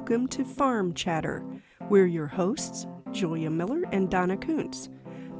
welcome 0.00 0.26
to 0.26 0.42
Farm 0.42 0.94
Chatter. 0.94 1.44
We're 1.90 2.06
your 2.06 2.26
hosts, 2.26 2.86
Julia 3.12 3.50
Miller 3.50 3.82
and 3.92 4.10
Donna 4.10 4.38
Kuntz. 4.38 4.88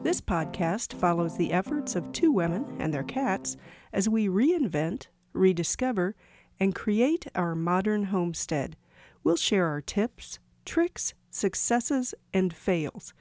This 0.02 0.20
podcast 0.20 0.92
follows 0.92 1.34
the 1.34 1.50
efforts 1.50 1.96
of 1.96 2.12
two 2.12 2.30
women 2.30 2.76
and 2.78 2.92
their 2.92 3.02
cats 3.02 3.56
as 3.94 4.06
we 4.06 4.28
reinvent, 4.28 5.06
rediscover, 5.32 6.14
and 6.60 6.74
create 6.74 7.26
our 7.34 7.54
modern 7.54 8.04
homestead. 8.04 8.76
We'll 9.24 9.36
share 9.36 9.66
our 9.66 9.80
tips, 9.80 10.38
tricks, 10.66 11.14
successes, 11.30 12.14
and 12.34 12.52
fails. 12.52 13.14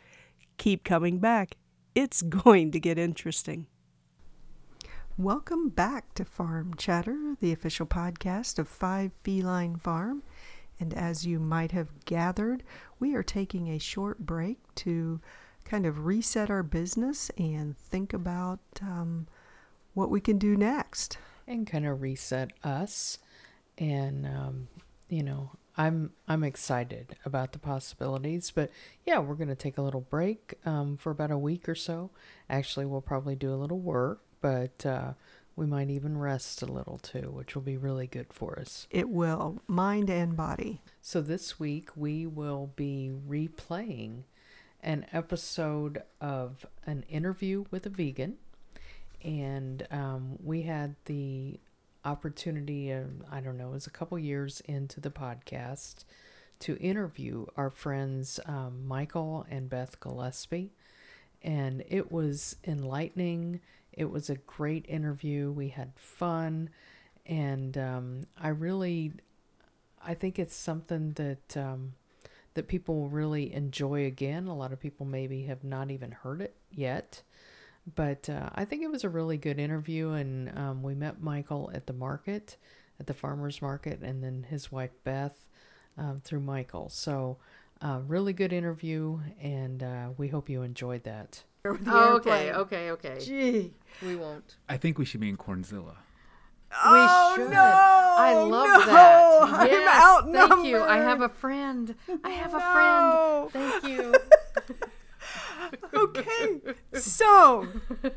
Keep 0.58 0.84
coming 0.84 1.20
back. 1.20 1.56
It's 1.96 2.22
going 2.44 2.70
to 2.72 2.82
get 2.82 2.98
interesting. 2.98 3.68
Welcome 5.18 5.70
back 5.70 6.14
to 6.16 6.26
Farm 6.26 6.74
Chatter, 6.76 7.36
the 7.40 7.54
official 7.54 7.86
podcast 7.86 8.60
of 8.60 8.68
Five 8.68 9.14
Feline 9.24 9.78
Farm. 9.78 10.24
And 10.80 10.94
as 10.94 11.26
you 11.26 11.40
might 11.40 11.72
have 11.72 12.06
gathered, 12.06 12.64
we 13.00 13.16
are 13.16 13.24
taking 13.24 13.68
a 13.68 13.80
short 13.80 14.20
break 14.20 14.60
to 14.76 15.20
kind 15.66 15.86
of 15.86 16.06
reset 16.06 16.50
our 16.50 16.64
business 16.64 17.30
and 17.38 17.78
think 17.78 18.14
about 18.14 18.60
um, 18.82 19.28
what 19.94 20.10
we 20.10 20.22
can 20.22 20.38
do 20.38 20.56
next. 20.56 21.18
And 21.48 21.68
kind 21.68 21.86
of 21.86 22.02
reset 22.02 22.52
us. 22.64 23.20
And, 23.78 24.26
um, 24.26 24.68
you 25.10 25.24
know, 25.24 25.52
I'm 25.78 26.12
I'm 26.28 26.44
excited 26.44 27.16
about 27.24 27.54
the 27.54 27.60
possibilities, 27.60 28.52
but 28.52 28.70
yeah, 29.06 29.20
we're 29.20 29.36
gonna 29.36 29.56
take 29.56 29.78
a 29.78 29.82
little 29.82 30.02
break 30.02 30.56
um, 30.66 30.98
for 30.98 31.12
about 31.12 31.32
a 31.32 31.38
week 31.38 31.70
or 31.70 31.76
so. 31.76 32.10
Actually, 32.50 32.86
we'll 32.86 33.00
probably 33.00 33.36
do 33.36 33.54
a 33.54 33.56
little 33.56 33.80
work 33.80 34.22
but 34.42 34.86
uh, 34.86 35.14
we 35.60 35.66
might 35.66 35.90
even 35.90 36.18
rest 36.18 36.62
a 36.62 36.66
little 36.66 36.98
too, 36.98 37.32
which 37.34 37.54
will 37.54 37.62
be 37.62 37.76
really 37.76 38.08
good 38.08 38.28
for 38.32 38.58
us. 38.58 38.88
It 38.90 39.10
will, 39.10 39.62
mind 39.68 40.10
and 40.10 40.38
body. 40.38 40.80
So 41.02 41.20
this 41.20 41.60
week 41.60 41.90
we 41.98 42.26
will 42.26 42.72
be 42.78 43.12
replaying 43.28 44.24
an 44.82 45.06
episode 45.12 46.02
of 46.22 46.66
an 46.86 47.04
interview 47.10 47.66
with 47.72 47.86
a 47.86 47.90
vegan. 47.90 48.38
And 49.22 49.86
um, 49.92 50.38
we 50.42 50.62
had 50.62 50.96
the 51.06 51.60
opportunity, 52.06 52.92
of, 52.92 53.10
I 53.30 53.42
don't 53.42 53.58
know, 53.58 53.72
it 53.72 53.74
was 53.74 53.88
a 53.88 53.92
couple 53.92 54.18
years 54.18 54.62
into 54.62 55.02
the 55.02 55.12
podcast 55.12 56.06
to 56.60 56.78
interview 56.78 57.48
our 57.58 57.70
friends 57.70 58.40
um, 58.46 58.88
Michael 58.88 59.46
and 59.52 59.70
Beth 59.70 60.00
Gillespie. 60.00 60.72
And 61.44 61.84
it 61.90 62.14
was 62.14 62.56
enlightening 62.66 63.60
it 63.94 64.10
was 64.10 64.30
a 64.30 64.36
great 64.36 64.86
interview. 64.88 65.52
We 65.52 65.70
had 65.70 65.92
fun, 65.96 66.70
and 67.26 67.78
um, 67.78 68.24
I 68.38 68.50
really, 68.50 69.14
I 70.04 70.14
think 70.14 70.40
it's 70.40 70.56
something 70.56 71.14
that 71.14 71.58
um, 71.58 71.94
that 72.54 72.68
people 72.68 73.10
really 73.10 73.54
enjoy 73.54 74.06
again. 74.06 74.48
A 74.48 74.56
lot 74.56 74.74
of 74.74 74.80
people 74.80 75.06
maybe 75.06 75.44
have 75.44 75.64
not 75.64 75.92
even 75.92 76.12
heard 76.12 76.42
it 76.42 76.56
yet, 76.72 77.22
but 77.96 78.30
uh, 78.30 78.50
I 78.56 78.66
think 78.66 78.84
it 78.84 78.92
was 78.92 79.04
a 79.04 79.10
really 79.10 79.38
good 79.38 79.60
interview. 79.60 80.12
And 80.12 80.58
um, 80.58 80.84
we 80.84 80.96
met 80.96 81.22
Michael 81.22 81.72
at 81.74 81.88
the 81.88 81.94
market, 81.94 82.58
at 83.00 83.08
the 83.08 83.14
farmers 83.14 83.62
market, 83.62 84.02
and 84.02 84.24
then 84.24 84.46
his 84.50 84.72
wife 84.72 84.92
Beth 85.04 85.48
um, 85.98 86.22
through 86.24 86.42
Michael. 86.42 86.90
So. 86.90 87.38
Uh, 87.82 88.02
really 88.08 88.34
good 88.34 88.52
interview, 88.52 89.18
and 89.40 89.82
uh, 89.82 90.10
we 90.18 90.28
hope 90.28 90.50
you 90.50 90.64
enjoyed 90.64 91.06
that. 91.06 91.44
Oh, 91.66 92.16
okay, 92.18 92.54
okay, 92.54 92.92
okay. 92.92 93.18
Gee. 93.20 93.74
We 94.02 94.16
won't. 94.16 94.56
I 94.70 94.78
think 94.78 94.98
we 94.98 95.06
should 95.06 95.20
be 95.20 95.28
in 95.28 95.36
Cornzilla. 95.36 95.96
Oh, 96.72 97.34
we 97.36 97.44
should. 97.44 97.52
no. 97.52 98.16
I 98.18 98.34
love 98.36 98.80
no, 98.80 98.86
that. 98.86 99.42
I'm 99.60 99.68
Yes, 99.68 100.02
outnumbered. 100.02 100.50
Thank 100.50 100.68
you. 100.68 100.82
I 100.82 100.98
have 100.98 101.22
a 101.22 101.30
friend. 101.30 101.96
I 102.24 102.30
have 102.30 102.54
a 102.54 103.52
friend. 103.52 103.82
Thank 103.82 103.84
you. 103.92 104.16
okay. 105.94 106.62
So, 106.94 107.68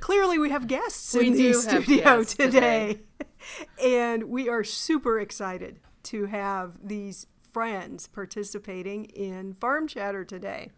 clearly 0.01 0.39
we 0.39 0.51
have 0.51 0.67
guests 0.67 1.15
We 1.15 1.29
in 1.29 1.33
the 1.35 1.55
studio 1.55 2.19
guests 2.19 2.35
today. 2.35 3.01
and 3.83 4.25
we 4.25 4.49
are 4.49 4.63
super 4.63 5.19
excited 5.19 5.81
to 6.05 6.27
have 6.27 6.87
these 6.87 7.27
friends 7.41 8.07
participating 8.07 9.07
in 9.07 9.53
Farm 9.53 9.89
Chatter 9.89 10.25
today. 10.25 10.71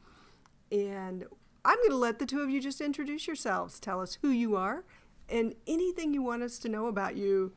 And 0.73 1.25
I'm 1.65 1.79
going 1.79 1.91
to 1.91 1.97
let 1.97 2.19
the 2.19 2.27
two 2.27 2.41
of 2.41 2.51
you 2.51 2.61
just 2.61 2.81
introduce 2.81 3.27
yourselves. 3.27 3.81
Tell 3.81 4.01
us 4.01 4.19
who 4.21 4.29
you 4.29 4.55
are 4.55 4.85
and 5.31 5.55
anything 5.67 6.13
you 6.13 6.23
want 6.23 6.43
us 6.43 6.59
to 6.59 6.69
know 6.69 6.87
about 6.87 7.17
you 7.17 7.53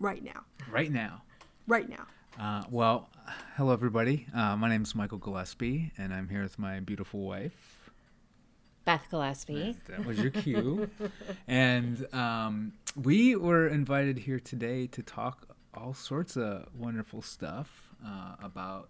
right 0.00 0.22
now. 0.24 0.44
Right 0.70 0.90
now. 0.90 1.22
Right 1.68 1.88
now. 1.88 2.06
Uh, 2.40 2.64
well, 2.68 3.10
hello, 3.56 3.72
everybody. 3.72 4.26
Uh, 4.34 4.56
my 4.56 4.68
name 4.68 4.82
is 4.82 4.94
Michael 4.96 5.18
Gillespie, 5.18 5.92
and 5.96 6.12
I'm 6.12 6.28
here 6.28 6.42
with 6.42 6.58
my 6.58 6.80
beautiful 6.80 7.20
wife. 7.20 7.90
Beth 8.84 9.06
Gillespie. 9.08 9.76
That 9.88 10.04
was 10.04 10.18
your 10.18 10.30
cue. 10.30 10.90
and 11.46 12.12
um, 12.12 12.72
we 13.00 13.36
were 13.36 13.68
invited 13.68 14.18
here 14.18 14.40
today 14.40 14.88
to 14.88 15.02
talk 15.02 15.46
all 15.74 15.94
sorts 15.94 16.36
of 16.36 16.66
wonderful 16.76 17.22
stuff 17.22 17.88
uh, 18.04 18.34
about 18.42 18.88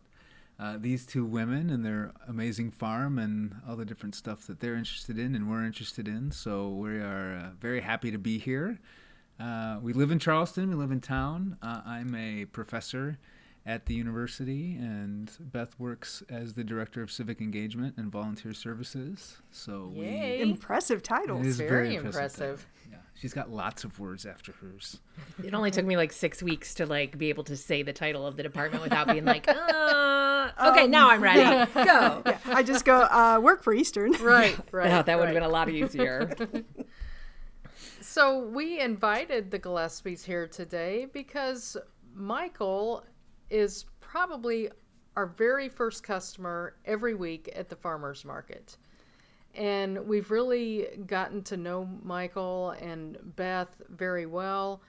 uh, 0.62 0.76
these 0.78 1.04
two 1.04 1.24
women 1.24 1.70
and 1.70 1.84
their 1.84 2.12
amazing 2.28 2.70
farm 2.70 3.18
and 3.18 3.56
all 3.68 3.74
the 3.74 3.84
different 3.84 4.14
stuff 4.14 4.46
that 4.46 4.60
they're 4.60 4.76
interested 4.76 5.18
in 5.18 5.34
and 5.34 5.50
we're 5.50 5.64
interested 5.64 6.06
in. 6.06 6.30
So 6.30 6.68
we 6.68 6.98
are 6.98 7.34
uh, 7.34 7.50
very 7.60 7.80
happy 7.80 8.12
to 8.12 8.18
be 8.18 8.38
here. 8.38 8.78
Uh, 9.40 9.80
we 9.82 9.92
live 9.92 10.12
in 10.12 10.20
Charleston. 10.20 10.68
We 10.68 10.76
live 10.76 10.92
in 10.92 11.00
town. 11.00 11.56
Uh, 11.60 11.80
I'm 11.84 12.14
a 12.14 12.44
professor 12.44 13.18
at 13.64 13.86
the 13.86 13.94
university, 13.94 14.74
and 14.74 15.30
Beth 15.38 15.78
works 15.78 16.22
as 16.28 16.54
the 16.54 16.64
director 16.64 17.00
of 17.02 17.10
civic 17.12 17.40
engagement 17.40 17.94
and 17.96 18.10
volunteer 18.10 18.52
services. 18.52 19.36
So 19.50 19.92
Yay. 19.94 20.40
Impressive 20.40 20.98
we 20.98 21.02
titles. 21.02 21.46
it 21.46 21.48
is 21.50 21.56
Very 21.58 21.70
very 21.70 21.94
impressive. 21.94 22.66
Yeah, 22.90 22.96
she's 23.14 23.32
got 23.32 23.50
lots 23.50 23.84
of 23.84 23.98
words 24.00 24.26
after 24.26 24.52
hers. 24.52 24.98
It 25.44 25.54
only 25.54 25.70
took 25.70 25.86
me 25.86 25.96
like 25.96 26.12
six 26.12 26.42
weeks 26.42 26.74
to 26.74 26.86
like 26.86 27.16
be 27.16 27.28
able 27.28 27.44
to 27.44 27.56
say 27.56 27.82
the 27.82 27.92
title 27.92 28.26
of 28.26 28.36
the 28.36 28.42
department 28.42 28.82
without 28.82 29.06
being 29.06 29.24
like, 29.24 29.46
uh, 29.48 30.50
okay, 30.66 30.88
now 30.88 31.10
I'm 31.10 31.22
ready. 31.22 31.40
Go. 31.72 32.22
Yeah, 32.26 32.38
I 32.46 32.62
just 32.64 32.84
go 32.84 33.02
uh, 33.02 33.38
work 33.40 33.62
for 33.62 33.72
Eastern. 33.72 34.12
Right, 34.12 34.56
right. 34.72 34.90
Oh, 34.92 35.02
that 35.02 35.18
would 35.18 35.26
have 35.26 35.34
been 35.34 35.44
a 35.44 35.48
lot 35.48 35.68
easier. 35.68 36.30
So 38.00 38.40
we 38.40 38.80
invited 38.80 39.50
the 39.50 39.58
Gillespies 39.58 40.24
here 40.24 40.46
today 40.46 41.06
because 41.12 41.76
Michael 42.14 43.04
is 43.52 43.84
probably 44.00 44.70
our 45.14 45.26
very 45.26 45.68
first 45.68 46.02
customer 46.02 46.74
every 46.86 47.14
week 47.14 47.52
at 47.54 47.68
the 47.68 47.76
farmers 47.76 48.24
market. 48.24 48.78
And 49.54 50.06
we've 50.06 50.30
really 50.30 50.88
gotten 51.06 51.42
to 51.44 51.58
know 51.58 51.86
Michael 52.02 52.70
and 52.80 53.18
Beth 53.36 53.76
very 53.90 54.24
well. 54.24 54.80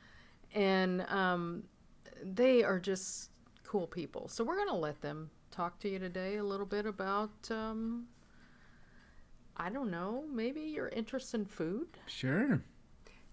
And 0.54 1.02
um, 1.10 1.64
they 2.24 2.64
are 2.64 2.80
just 2.80 3.32
cool 3.66 3.86
people. 3.86 4.30
So 4.30 4.46
we're 4.46 4.56
going 4.56 4.70
to 4.70 4.76
let 4.76 5.02
them 5.02 5.30
talk 5.52 5.80
to 5.80 5.90
you 5.90 6.00
today 6.00 6.38
a 6.38 6.44
little 6.44 6.66
bit 6.66 6.86
about, 6.86 7.32
um, 7.52 8.06
I 9.58 9.70
don't 9.70 9.92
know, 9.92 10.24
maybe 10.32 10.62
your 10.62 10.88
interest 10.88 11.34
in 11.34 11.46
food. 11.46 11.88
Sure. 12.08 12.62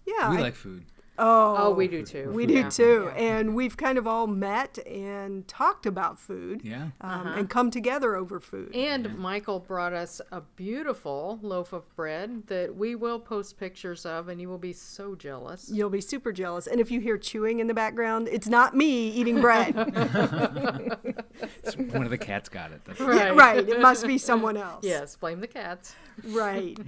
Yeah. 0.05 0.29
we 0.29 0.37
I- 0.37 0.41
like 0.41 0.55
food. 0.55 0.83
Oh, 1.21 1.55
Oh, 1.57 1.71
we 1.71 1.87
do 1.87 2.03
too. 2.05 2.31
We 2.33 2.45
Yeah. 2.47 2.63
do 2.63 2.71
too. 2.71 3.09
And 3.15 3.55
we've 3.55 3.77
kind 3.77 3.97
of 3.97 4.05
all 4.07 4.27
met 4.27 4.77
and 4.87 5.47
talked 5.47 5.85
about 5.85 6.17
food 6.19 6.61
Yeah. 6.63 6.89
um, 6.99 7.27
and 7.27 7.49
come 7.49 7.71
together 7.71 8.15
over 8.15 8.39
food. 8.39 8.75
And 8.75 9.17
Michael 9.17 9.59
brought 9.59 9.93
us 9.93 10.19
a 10.31 10.41
beautiful 10.41 11.39
loaf 11.41 11.71
of 11.73 11.83
bread 11.95 12.47
that 12.47 12.75
we 12.75 12.95
will 12.95 13.19
post 13.19 13.57
pictures 13.59 14.05
of, 14.05 14.27
and 14.27 14.41
you 14.41 14.49
will 14.49 14.57
be 14.57 14.73
so 14.73 15.15
jealous. 15.15 15.69
You'll 15.71 15.89
be 15.89 16.01
super 16.01 16.31
jealous. 16.31 16.67
And 16.67 16.81
if 16.81 16.89
you 16.91 16.99
hear 16.99 17.17
chewing 17.17 17.59
in 17.59 17.67
the 17.67 17.73
background, 17.73 18.27
it's 18.31 18.47
not 18.47 18.75
me 18.75 19.09
eating 19.11 19.39
bread. 19.39 19.75
It's- 21.63 21.75
One 21.93 22.03
of 22.03 22.09
the 22.09 22.17
cats 22.17 22.49
got 22.49 22.71
it. 22.71 22.81
That's 22.85 22.99
Yeah, 22.99 23.29
right. 23.29 23.67
It 23.67 23.79
must 23.81 24.05
be 24.07 24.17
someone 24.17 24.57
else. 24.57 24.83
Yes, 24.83 25.15
blame 25.15 25.39
the 25.39 25.47
cats. 25.47 25.95
Right. 26.23 26.77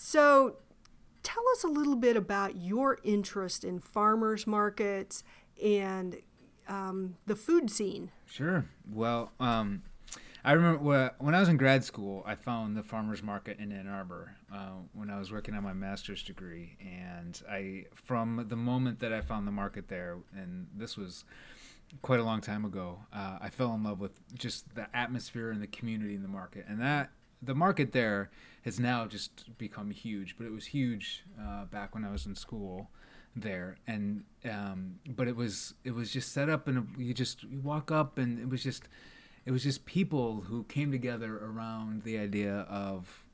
So 0.00 0.54
tell 1.22 1.42
us 1.52 1.64
a 1.64 1.68
little 1.68 1.96
bit 1.96 2.16
about 2.16 2.56
your 2.56 2.98
interest 3.04 3.64
in 3.64 3.78
farmers 3.80 4.46
markets 4.46 5.24
and 5.62 6.16
um, 6.68 7.16
the 7.26 7.36
food 7.36 7.70
scene. 7.70 8.10
Sure. 8.26 8.66
Well, 8.90 9.32
um, 9.40 9.82
I 10.44 10.52
remember 10.52 11.14
when 11.18 11.34
I 11.34 11.40
was 11.40 11.48
in 11.48 11.56
grad 11.56 11.84
school, 11.84 12.22
I 12.24 12.34
found 12.34 12.76
the 12.76 12.82
farmers 12.82 13.22
market 13.22 13.58
in 13.58 13.72
Ann 13.72 13.88
Arbor 13.88 14.36
uh, 14.52 14.76
when 14.94 15.10
I 15.10 15.18
was 15.18 15.32
working 15.32 15.54
on 15.54 15.62
my 15.62 15.72
master's 15.72 16.22
degree, 16.22 16.76
and 16.80 17.40
I, 17.50 17.86
from 17.92 18.46
the 18.48 18.56
moment 18.56 19.00
that 19.00 19.12
I 19.12 19.20
found 19.20 19.46
the 19.46 19.52
market 19.52 19.88
there, 19.88 20.18
and 20.34 20.68
this 20.74 20.96
was 20.96 21.24
quite 22.02 22.20
a 22.20 22.22
long 22.22 22.40
time 22.40 22.64
ago, 22.64 23.00
uh, 23.12 23.38
I 23.40 23.50
fell 23.50 23.74
in 23.74 23.82
love 23.82 24.00
with 24.00 24.12
just 24.34 24.74
the 24.74 24.86
atmosphere 24.94 25.50
and 25.50 25.60
the 25.60 25.66
community 25.66 26.14
in 26.14 26.22
the 26.22 26.28
market, 26.28 26.66
and 26.68 26.80
that 26.80 27.10
the 27.42 27.54
market 27.54 27.92
there 27.92 28.30
has 28.62 28.78
now 28.80 29.06
just 29.06 29.56
become 29.58 29.90
huge, 29.90 30.36
but 30.36 30.46
it 30.46 30.52
was 30.52 30.66
huge 30.66 31.24
uh, 31.40 31.64
back 31.66 31.94
when 31.94 32.04
I 32.04 32.10
was 32.10 32.26
in 32.26 32.34
school 32.34 32.90
there 33.36 33.76
and 33.86 34.24
um, 34.50 34.98
but 35.06 35.28
it 35.28 35.36
was 35.36 35.74
it 35.84 35.94
was 35.94 36.10
just 36.10 36.32
set 36.32 36.48
up 36.48 36.66
and 36.66 36.88
you 36.98 37.14
just 37.14 37.44
you 37.44 37.60
walk 37.60 37.90
up 37.92 38.18
and 38.18 38.38
it 38.38 38.48
was 38.48 38.62
just 38.62 38.88
it 39.46 39.50
was 39.50 39.62
just 39.62 39.84
people 39.86 40.42
who 40.48 40.64
came 40.64 40.90
together 40.90 41.38
around 41.38 42.02
the 42.02 42.18
idea 42.18 42.66
of 42.68 43.24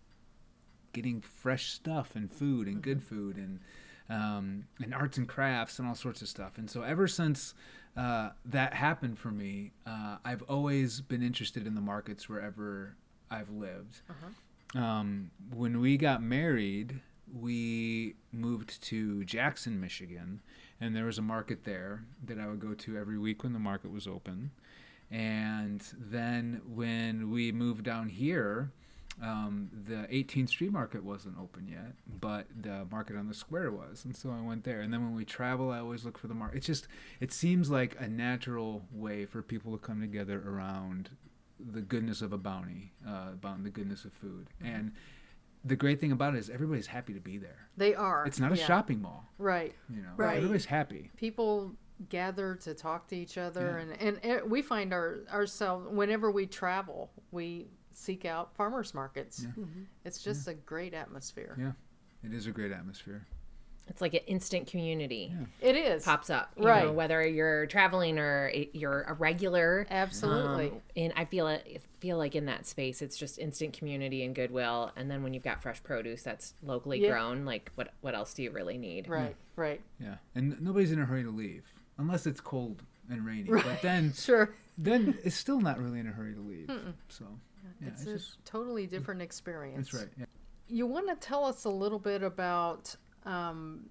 getting 0.93 1.21
fresh 1.21 1.73
stuff 1.73 2.15
and 2.15 2.31
food 2.31 2.69
and 2.69 2.83
good 2.83 3.03
food 3.03 3.37
and 3.37 3.61
um, 4.09 4.67
and 4.83 4.95
arts 4.95 5.17
and 5.17 5.29
crafts 5.29 5.79
and 5.79 5.89
all 5.89 5.95
sorts 5.95 6.23
of 6.23 6.29
stuff. 6.29 6.59
And 6.59 6.71
so 6.71 6.83
ever 6.83 7.09
since 7.09 7.55
uh, 7.97 8.31
that 8.45 8.75
happened 8.75 9.19
for 9.19 9.31
me, 9.31 9.73
uh, 9.87 10.19
I've 10.25 10.43
always 10.43 11.01
been 11.01 11.23
interested 11.23 11.67
in 11.67 11.75
the 11.75 11.81
markets 11.81 12.29
wherever 12.29 12.97
I've 13.31 13.51
lived. 13.51 14.01
Um, 14.75 15.31
when 15.55 15.81
we 15.81 15.97
got 15.97 16.23
married, 16.23 17.01
we 17.33 18.15
moved 18.33 18.83
to 18.85 19.25
Jackson, 19.25 19.81
Michigan, 19.81 20.41
and 20.81 20.95
there 20.95 21.05
was 21.05 21.19
a 21.19 21.23
market 21.23 21.65
there 21.65 22.05
that 22.25 22.39
I 22.39 22.47
would 22.47 22.61
go 22.61 22.75
to 22.75 22.97
every 22.99 23.19
week 23.19 23.43
when 23.43 23.53
the 23.53 23.59
market 23.59 23.91
was 23.93 24.07
open. 24.07 24.51
And 25.11 25.83
then 25.97 26.61
when 26.67 27.31
we 27.31 27.53
moved 27.53 27.85
down 27.85 28.09
here, 28.09 28.73
um, 29.23 29.71
the 29.87 30.09
18th 30.13 30.49
Street 30.49 30.73
Market 30.73 31.05
wasn't 31.05 31.39
open 31.39 31.69
yet, 31.69 31.95
but 32.21 32.47
the 32.61 32.87
market 32.91 33.17
on 33.17 33.29
the 33.29 33.35
square 33.35 33.71
was, 33.71 34.05
and 34.05 34.17
so 34.17 34.31
I 34.31 34.41
went 34.41 34.65
there. 34.65 34.81
And 34.81 34.93
then 34.93 35.03
when 35.05 35.15
we 35.15 35.25
travel, 35.25 35.71
I 35.71 35.79
always 35.79 36.05
look 36.05 36.19
for 36.19 36.27
the 36.27 36.35
market. 36.35 36.59
It's 36.59 36.67
just, 36.67 36.89
it 37.21 37.33
seems 37.33 37.71
like 37.71 37.97
a 38.01 38.09
natural 38.09 38.85
way 38.91 39.25
for 39.25 39.41
people 39.43 39.73
to 39.73 39.79
come 39.79 40.01
together 40.01 40.43
around 40.45 41.11
the 41.59 41.81
goodness 41.81 42.23
of 42.23 42.33
a 42.33 42.39
bounty, 42.39 42.93
uh, 43.07 43.31
about 43.33 43.63
the 43.63 43.71
goodness 43.71 44.05
of 44.05 44.13
food. 44.13 44.49
And 44.63 44.93
the 45.65 45.77
great 45.77 46.01
thing 46.01 46.13
about 46.13 46.35
it 46.35 46.39
is 46.39 46.51
everybody's 46.51 46.87
happy 46.87 47.15
to 47.15 47.21
be 47.21 47.39
there. 47.39 47.69
They 47.77 47.95
are. 47.95 48.27
It's 48.27 48.39
not 48.41 48.53
a 48.53 48.57
yeah. 48.57 48.67
shopping 48.67 49.01
mall, 49.01 49.29
Right. 49.39 49.75
you 49.89 50.03
know. 50.03 50.11
Right. 50.17 50.37
Everybody's 50.37 50.67
happy. 50.67 51.11
People 51.17 51.73
gather 52.09 52.57
to 52.57 52.75
talk 52.75 53.07
to 53.09 53.17
each 53.17 53.39
other, 53.39 53.83
Yeah. 53.99 54.07
and, 54.09 54.25
and 54.25 54.51
we 54.51 54.63
find 54.63 54.93
our 54.93 55.21
ourselves 55.33 55.87
whenever 55.89 56.31
we 56.31 56.47
travel, 56.47 57.11
we 57.31 57.69
seek 57.93 58.25
out 58.25 58.55
farmers 58.57 58.93
markets. 58.95 59.47
It's 60.05 60.23
just 60.23 60.49
a 60.49 60.55
great 60.55 60.93
atmosphere. 60.93 61.57
Yeah, 61.59 61.73
it 62.29 62.35
is 62.35 62.47
a 62.49 62.51
great 62.51 62.73
atmosphere. 62.73 63.27
It's 63.87 64.01
like 64.01 64.15
an 64.15 64.21
instant 64.27 64.67
community 64.67 65.33
It 65.61 65.77
is. 65.77 66.05
pops 66.05 66.31
up, 66.31 66.51
you 66.57 66.65
Right. 66.67 66.85
know, 66.87 66.93
whether 66.93 67.27
you're 67.27 67.67
traveling 67.67 68.19
or 68.19 68.51
you're 68.73 69.03
a 69.03 69.13
regular. 69.13 69.87
Absolutely. 69.91 70.71
Um, 70.71 70.81
and 70.97 71.13
I 71.17 71.27
feel 71.27 71.49
it, 71.49 71.83
feel 72.01 72.17
like 72.17 72.35
in 72.35 72.47
that 72.47 72.67
space, 72.67 73.03
it's 73.03 73.17
just 73.17 73.39
instant 73.39 73.75
community 73.77 74.25
and 74.25 74.35
goodwill. 74.35 74.91
And 74.97 75.11
then 75.11 75.23
when 75.23 75.35
you've 75.35 75.43
got 75.45 75.61
fresh 75.63 75.83
produce 75.83 76.23
that's 76.23 76.55
locally 76.63 77.01
Yeah. 77.03 77.11
grown, 77.11 77.45
like 77.45 77.71
what 77.75 77.93
what 78.01 78.15
else 78.15 78.33
do 78.33 78.43
you 78.43 78.51
really 78.53 78.79
need? 78.79 79.07
right. 79.09 79.37
Right. 79.57 79.81
Yeah, 80.01 80.17
and 80.35 80.61
nobody's 80.63 80.91
in 80.91 80.99
a 81.01 81.05
hurry 81.05 81.23
to 81.23 81.31
leave 81.31 81.65
unless 81.99 82.27
it's 82.27 82.41
cold 82.41 82.83
and 83.11 83.25
rainy. 83.25 83.51
But 83.51 83.83
then, 83.83 84.13
Sure. 84.17 84.51
then 84.79 85.17
it's 85.25 85.37
still 85.37 85.61
not 85.61 85.79
really 85.79 86.01
in 86.01 86.07
a 86.09 86.11
hurry 86.13 86.33
to 86.35 86.41
leave. 86.41 86.71
So 87.11 87.27
yeah, 87.83 87.89
it's, 87.89 88.01
it's, 88.01 88.11
a 88.11 88.15
just 88.15 88.45
totally 88.47 88.87
different 88.87 89.21
experience. 89.21 89.91
that's 89.93 90.03
right. 90.05 90.13
Yeah. 90.19 90.25
You 90.67 90.87
want 90.87 91.09
to 91.09 91.17
tell 91.17 91.45
us 91.45 91.65
a 91.67 91.71
little 91.71 91.99
bit 91.99 92.23
about 92.23 92.97
um, 93.25 93.91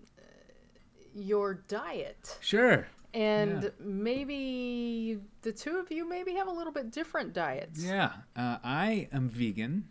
your 1.16 1.54
diet, 1.68 2.38
Sure. 2.42 2.88
and 3.14 3.64
Yeah. 3.64 3.70
maybe 3.80 5.20
the 5.42 5.52
two 5.52 5.78
of 5.78 5.92
you 5.92 6.08
maybe 6.08 6.34
have 6.34 6.48
a 6.48 6.52
little 6.52 6.74
bit 6.74 6.92
different 6.92 7.34
diets. 7.34 7.84
Yeah, 7.84 8.14
uh, 8.36 8.58
I 8.64 9.10
am 9.12 9.30
vegan, 9.30 9.90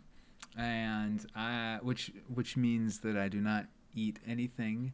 and 0.57 1.25
I, 1.35 1.79
which 1.81 2.11
which 2.27 2.57
means 2.57 2.99
that 2.99 3.15
I 3.17 3.29
do 3.29 3.39
not 3.41 3.67
eat 3.95 4.19
anything 4.27 4.93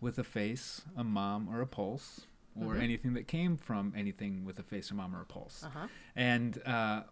with 0.00 0.18
a 0.18 0.24
face, 0.24 0.82
a 0.96 1.04
mom, 1.04 1.48
or 1.48 1.60
a 1.60 1.66
pulse, 1.66 2.26
or 2.60 2.76
anything 2.76 3.14
that 3.14 3.26
came 3.28 3.56
from 3.56 3.92
anything 3.96 4.44
with 4.44 4.58
a 4.58 4.62
face, 4.62 4.90
a 4.90 4.94
mom, 4.94 5.14
or 5.14 5.20
a 5.22 5.26
pulse. 5.26 5.64
Uh-huh. 5.64 5.86
And 6.16 6.60
uh, 6.66 7.04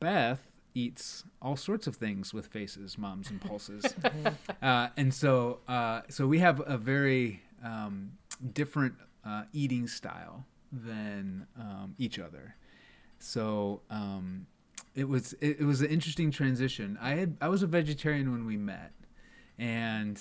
Beth 0.00 0.50
eats 0.74 1.24
all 1.40 1.56
sorts 1.56 1.86
of 1.86 1.96
things 1.96 2.32
with 2.32 2.46
faces, 2.46 2.96
moms, 2.98 3.30
and 3.30 3.40
pulses. 3.40 3.84
uh, 4.62 4.88
and 4.96 5.12
so, 5.12 5.60
uh, 5.68 6.02
so 6.08 6.26
we 6.26 6.38
have 6.38 6.62
a 6.66 6.78
very 6.78 7.42
um, 7.64 8.12
different 8.52 8.94
uh, 9.24 9.44
eating 9.52 9.86
style 9.86 10.44
than 10.72 11.46
um, 11.58 11.94
each 11.98 12.18
other. 12.18 12.56
So 13.18 13.82
um, 13.90 14.46
it 14.94 15.08
was 15.08 15.34
it, 15.34 15.60
it 15.60 15.64
was 15.64 15.80
an 15.80 15.88
interesting 15.88 16.30
transition. 16.30 16.98
I 17.00 17.10
had 17.10 17.36
I 17.40 17.48
was 17.48 17.62
a 17.62 17.66
vegetarian 17.66 18.32
when 18.32 18.46
we 18.46 18.56
met, 18.56 18.92
and 19.58 20.20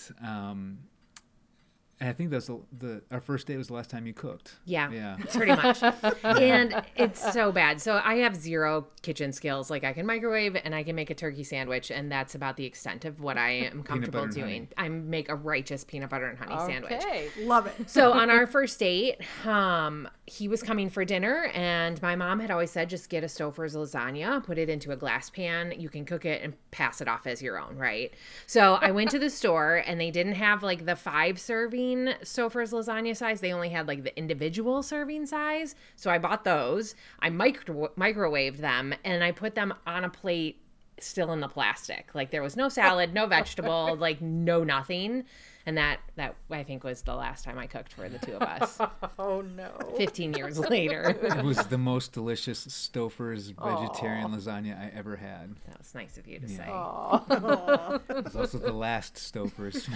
um, 2.02 2.08
I 2.10 2.14
think 2.14 2.30
that's 2.30 2.48
the, 2.48 2.60
the 2.78 3.02
our 3.12 3.22
first 3.22 3.48
date 3.48 3.58
was 3.58 3.68
the 3.68 3.74
last 3.74 3.90
time 3.90 4.06
you 4.08 4.14
cooked. 4.14 4.56
Yeah. 4.66 4.90
Yeah. 4.92 5.18
Pretty 5.32 5.56
much. 5.56 5.84
and 6.24 6.84
it's 6.96 7.34
so 7.34 7.52
bad. 7.52 7.82
So 7.82 8.02
I 8.04 8.16
have 8.16 8.36
zero 8.36 8.88
kitchen 9.02 9.32
skills. 9.32 9.70
Like 9.70 9.84
I 9.84 9.94
can 9.94 10.06
microwave 10.06 10.58
and 10.64 10.74
I 10.74 10.84
can 10.84 10.96
make 10.96 11.10
a 11.10 11.16
turkey 11.16 11.44
sandwich, 11.44 11.92
and 11.92 12.12
that's 12.12 12.36
about 12.36 12.58
the 12.58 12.66
extent 12.66 13.06
of 13.06 13.22
what 13.22 13.38
I 13.38 13.52
am 13.52 13.84
comfortable 13.84 14.28
doing. 14.28 14.68
I 14.78 14.90
make 14.90 15.30
a 15.30 15.36
righteous 15.36 15.84
peanut 15.84 16.10
butter 16.10 16.28
and 16.28 16.38
honey 16.38 16.58
sandwich. 16.72 16.94
Okay. 16.94 17.30
Love 17.42 17.68
it. 17.68 17.90
So 17.90 18.12
on 18.14 18.30
our 18.30 18.48
first 18.48 18.80
date, 18.80 19.22
um, 19.46 20.10
he 20.26 20.48
was 20.48 20.64
coming 20.64 20.90
for 20.90 21.06
dinner, 21.06 21.52
and 21.54 22.02
my 22.02 22.16
mom 22.16 22.40
had 22.40 22.52
always 22.52 22.72
said, 22.72 22.90
just 22.90 23.10
get 23.10 23.24
a 23.24 23.28
Stouffer's 23.28 23.76
lasagna, 23.76 24.44
put 24.44 24.58
it 24.58 24.70
into 24.70 24.92
a 24.92 24.96
glass 24.96 25.30
pan. 25.30 25.74
You 25.78 25.90
can 25.90 26.06
cook 26.06 26.26
it 26.26 26.42
and 26.42 26.54
pass 26.72 27.02
it 27.02 27.08
off 27.08 27.28
as 27.28 27.42
your 27.42 27.60
own, 27.60 27.78
right? 27.78 28.14
So 28.48 28.76
I 28.76 28.92
went 28.92 29.12
to 29.12 29.20
the 29.20 29.30
store, 29.30 29.84
and 29.86 30.00
they 30.00 30.12
didn't 30.12 30.36
have 30.36 30.64
like 30.64 30.86
the 30.86 30.96
five 30.96 31.40
serving 31.40 31.91
Stouffer's 32.22 32.72
lasagna 32.72 33.16
size. 33.16 33.42
They 33.42 33.54
only 33.54 33.70
had 33.70 33.88
like 33.88 34.04
the 34.04 34.18
individual 34.18 34.84
serving 34.84 35.26
size. 35.26 35.76
So 35.96 36.10
I 36.12 36.18
bought 36.18 36.44
those. 36.44 36.96
I 37.20 37.30
micro- 37.30 37.92
microwaved 37.98 38.58
them, 38.58 38.94
and 39.04 39.24
I 39.24 39.32
put 39.32 39.56
them 39.56 39.74
on 39.86 40.04
a 40.04 40.10
plate 40.10 40.62
still 41.00 41.32
in 41.34 41.40
the 41.40 41.48
plastic. 41.48 42.14
Like 42.14 42.32
there 42.32 42.42
was 42.42 42.56
no 42.56 42.70
salad, 42.70 43.14
no 43.14 43.26
vegetable, 43.28 43.96
like 43.96 44.22
no 44.22 44.64
nothing. 44.64 45.26
And 45.66 45.78
that 45.78 46.00
that 46.16 46.36
I 46.50 46.64
think 46.64 46.84
was 46.84 47.02
the 47.04 47.16
last 47.16 47.44
time 47.46 47.58
I 47.58 47.68
cooked 47.68 47.94
for 47.94 48.10
the 48.10 48.20
two 48.20 48.34
of 48.34 48.42
us. 48.42 48.80
Oh 49.20 49.42
no. 49.42 49.70
15 49.98 50.34
years 50.34 50.58
later. 50.70 51.16
It 51.22 51.44
was 51.44 51.58
the 51.68 51.78
most 51.78 52.12
delicious 52.12 52.66
Stouffer's 52.66 53.50
vegetarian 53.50 54.32
lasagna 54.32 54.80
I 54.80 54.92
ever 54.96 55.16
had. 55.16 55.56
That 55.68 55.78
was 55.78 55.94
nice 55.94 56.18
of 56.18 56.28
you 56.28 56.40
to 56.40 56.48
say. 56.48 56.64
It 56.64 58.24
was 58.26 58.36
also 58.36 58.58
the 58.58 58.74
last 58.74 59.16
Stouffer's. 59.16 59.88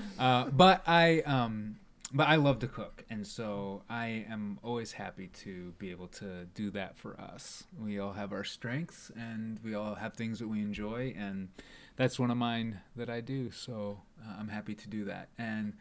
uh, 0.18 0.46
but 0.50 0.82
I 0.86 1.20
um, 1.20 1.76
but 2.12 2.28
I 2.28 2.36
love 2.36 2.58
to 2.60 2.66
cook, 2.66 3.04
and 3.10 3.26
so 3.26 3.82
I 3.88 4.26
am 4.28 4.58
always 4.62 4.92
happy 4.92 5.28
to 5.42 5.72
be 5.78 5.90
able 5.90 6.08
to 6.08 6.46
do 6.54 6.70
that 6.70 6.96
for 6.96 7.20
us. 7.20 7.64
We 7.78 7.98
all 7.98 8.12
have 8.12 8.32
our 8.32 8.44
strengths, 8.44 9.10
and 9.16 9.58
we 9.62 9.74
all 9.74 9.94
have 9.94 10.14
things 10.14 10.38
that 10.40 10.48
we 10.48 10.60
enjoy, 10.60 11.14
and 11.16 11.48
that's 11.96 12.18
one 12.18 12.30
of 12.30 12.36
mine 12.36 12.80
that 12.96 13.10
I 13.10 13.20
do. 13.20 13.50
So 13.50 14.00
uh, 14.22 14.34
I'm 14.38 14.48
happy 14.48 14.74
to 14.74 14.88
do 14.88 15.04
that, 15.04 15.28
and 15.38 15.74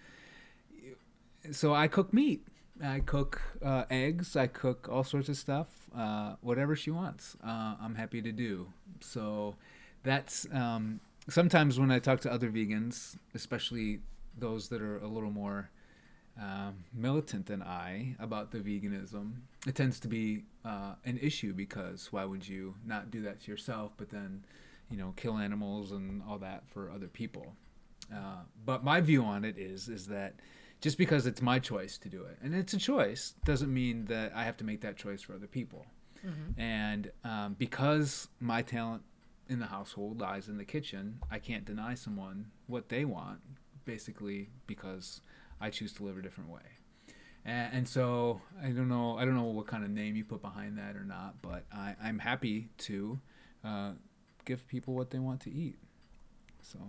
so 1.51 1.73
I 1.73 1.87
cook 1.87 2.13
meat. 2.13 2.45
I 2.81 3.01
cook 3.01 3.41
uh, 3.63 3.83
eggs. 3.89 4.35
I 4.35 4.47
cook 4.47 4.87
all 4.89 5.03
sorts 5.03 5.27
of 5.29 5.37
stuff. 5.37 5.67
Uh, 5.95 6.35
whatever 6.41 6.75
she 6.75 6.91
wants, 6.91 7.35
uh, 7.43 7.75
I'm 7.81 7.95
happy 7.95 8.21
to 8.21 8.31
do. 8.31 8.67
So 9.01 9.55
that's 10.03 10.47
um, 10.53 11.01
sometimes 11.27 11.79
when 11.79 11.91
I 11.91 11.99
talk 11.99 12.21
to 12.21 12.31
other 12.31 12.49
vegans, 12.49 13.17
especially 13.35 13.99
those 14.37 14.69
that 14.69 14.81
are 14.81 14.97
a 14.99 15.07
little 15.07 15.31
more 15.31 15.69
um, 16.39 16.85
militant 16.93 17.47
than 17.47 17.61
I 17.61 18.15
about 18.19 18.51
the 18.51 18.59
veganism, 18.59 19.33
it 19.67 19.75
tends 19.75 19.99
to 20.01 20.07
be 20.07 20.43
uh, 20.63 20.93
an 21.05 21.19
issue 21.21 21.53
because 21.53 22.11
why 22.11 22.23
would 22.23 22.47
you 22.47 22.75
not 22.85 23.11
do 23.11 23.21
that 23.23 23.41
to 23.41 23.51
yourself, 23.51 23.91
but 23.97 24.09
then 24.09 24.45
you 24.89 24.97
know 24.97 25.13
kill 25.15 25.37
animals 25.37 25.91
and 25.91 26.21
all 26.27 26.39
that 26.39 26.63
for 26.69 26.91
other 26.91 27.07
people? 27.07 27.55
Uh, 28.13 28.43
but 28.65 28.83
my 28.83 29.01
view 29.01 29.23
on 29.23 29.45
it 29.45 29.57
is 29.57 29.87
is 29.87 30.07
that 30.07 30.35
just 30.81 30.97
because 30.97 31.27
it's 31.27 31.41
my 31.41 31.59
choice 31.59 31.97
to 31.97 32.09
do 32.09 32.23
it, 32.23 32.37
and 32.41 32.55
it's 32.55 32.73
a 32.73 32.77
choice, 32.77 33.35
doesn't 33.45 33.73
mean 33.73 34.05
that 34.05 34.31
I 34.35 34.43
have 34.45 34.57
to 34.57 34.63
make 34.63 34.81
that 34.81 34.97
choice 34.97 35.21
for 35.21 35.33
other 35.33 35.47
people. 35.47 35.85
And 36.57 37.11
um, 37.23 37.55
because 37.57 38.27
my 38.39 38.61
talent 38.61 39.03
in 39.47 39.59
the 39.59 39.65
household 39.67 40.19
lies 40.19 40.47
in 40.47 40.57
the 40.57 40.65
kitchen, 40.65 41.19
I 41.31 41.39
can't 41.39 41.65
deny 41.65 41.95
someone 41.95 42.51
what 42.67 42.89
they 42.89 43.05
want, 43.05 43.39
basically 43.85 44.49
because 44.67 45.21
I 45.61 45.69
choose 45.69 45.93
to 45.93 46.03
live 46.03 46.17
a 46.17 46.21
different 46.21 46.49
way. 46.49 46.61
And, 47.45 47.73
and 47.73 47.87
so 47.87 48.41
I 48.61 48.67
don't 48.67 48.89
know, 48.89 49.17
I 49.17 49.25
don't 49.25 49.35
know 49.35 49.43
what 49.43 49.67
kind 49.67 49.83
of 49.83 49.89
name 49.89 50.15
you 50.15 50.23
put 50.25 50.41
behind 50.41 50.77
that 50.77 50.95
or 50.95 51.05
not, 51.05 51.41
but 51.41 51.65
I, 51.73 51.95
I'm 52.03 52.19
happy 52.19 52.69
to 52.79 53.19
uh, 53.63 53.91
give 54.49 54.67
people 54.67 54.95
what 54.95 55.11
they 55.11 55.19
want 55.19 55.39
to 55.41 55.51
eat. 55.53 55.77
So 56.61 56.79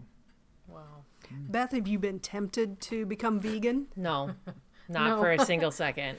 Wow. 0.67 1.05
Beth, 1.31 1.73
have 1.73 1.87
you 1.87 1.99
been 1.99 2.19
tempted 2.21 2.81
to 2.83 3.05
become 3.07 3.39
vegan? 3.39 3.87
No, 3.97 4.31
not 4.89 5.09
No. 5.11 5.19
for 5.21 5.31
a 5.31 5.45
single 5.45 5.71
second. 5.71 6.17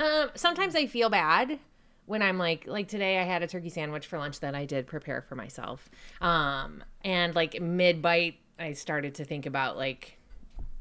Um, 0.00 0.30
sometimes 0.34 0.74
I 0.74 0.86
feel 0.86 1.08
bad 1.08 1.58
when 2.06 2.20
I'm 2.20 2.36
like, 2.38 2.66
like 2.66 2.88
today 2.88 3.18
I 3.18 3.22
had 3.22 3.42
a 3.42 3.46
turkey 3.46 3.68
sandwich 3.68 4.06
for 4.08 4.18
lunch 4.18 4.40
that 4.40 4.54
I 4.56 4.64
did 4.64 4.86
prepare 4.88 5.22
for 5.22 5.36
myself. 5.36 5.88
Um, 6.20 6.82
and 7.04 7.32
like 7.34 7.60
mid 7.60 8.02
bite, 8.02 8.36
I 8.58 8.72
started 8.72 9.14
to 9.16 9.24
think 9.24 9.46
about 9.46 9.76
like, 9.76 10.18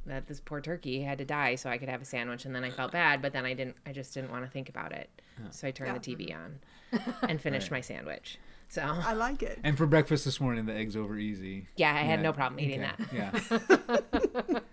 that 0.08 0.26
this 0.26 0.40
poor 0.40 0.62
turkey 0.62 1.02
had 1.04 1.20
to 1.20 1.26
die 1.26 1.54
so 1.56 1.70
I 1.70 1.78
could 1.78 1.88
have 1.90 2.02
a 2.02 2.06
sandwich, 2.06 2.46
and 2.46 2.56
then 2.56 2.64
I 2.64 2.72
felt 2.72 2.92
bad, 2.92 3.22
but 3.22 3.34
then 3.34 3.46
I 3.46 3.54
didn't. 3.54 3.76
I 3.86 3.92
just 3.92 4.16
didn't 4.16 4.32
want 4.32 4.44
to 4.44 4.50
think 4.50 4.68
about 4.68 4.94
it, 4.94 5.08
so 5.52 5.68
I 5.68 5.72
turned 5.72 5.96
the 5.96 6.00
TV 6.16 6.36
on 6.36 6.58
and 7.30 7.40
finished 7.40 7.66
Right. 7.70 7.78
my 7.78 7.82
sandwich. 7.82 8.40
So 8.72 8.82
I 8.84 9.12
like 9.12 9.44
it. 9.44 9.60
And 9.66 9.78
for 9.78 9.86
breakfast 9.86 10.24
this 10.24 10.40
morning, 10.40 10.66
the 10.66 10.74
eggs 10.74 10.96
over 10.96 11.18
easy. 11.18 11.68
yeah, 11.76 11.94
I 11.94 12.04
had 12.04 12.20
Yeah, 12.20 12.24
no 12.24 12.32
problem 12.32 12.58
eating 12.62 12.82
okay, 12.86 12.94
that. 13.12 13.60
Yeah. 13.84 14.70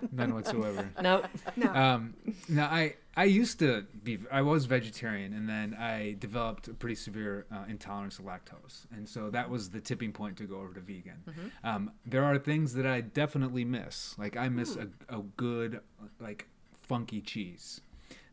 None 0.12 0.32
whatsoever. 0.34 0.88
Nope. 1.02 1.26
No. 1.56 1.74
Um, 1.74 2.14
now 2.48 2.66
I 2.66 2.94
I 3.16 3.24
used 3.24 3.58
to 3.58 3.84
be 4.02 4.18
I 4.32 4.40
was 4.40 4.64
vegetarian 4.64 5.34
and 5.34 5.46
then 5.46 5.74
I 5.78 6.16
developed 6.18 6.68
a 6.68 6.72
pretty 6.74 6.94
severe 6.94 7.44
uh, 7.52 7.64
intolerance 7.68 8.16
to 8.16 8.22
lactose 8.22 8.86
and 8.96 9.06
so 9.06 9.28
that 9.30 9.50
was 9.50 9.70
the 9.70 9.80
tipping 9.80 10.12
point 10.12 10.38
to 10.38 10.44
go 10.44 10.56
over 10.60 10.72
to 10.72 10.80
vegan. 10.80 11.22
Um, 11.62 11.90
there 12.06 12.24
are 12.24 12.38
things 12.38 12.72
that 12.74 12.86
I 12.86 13.02
definitely 13.02 13.66
miss 13.66 14.14
like 14.18 14.38
I 14.38 14.48
miss 14.48 14.76
a, 14.76 14.88
a 15.14 15.20
good 15.36 15.80
like 16.18 16.48
funky 16.82 17.20
cheese 17.20 17.82